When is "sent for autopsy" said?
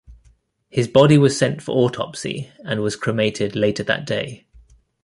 1.37-2.49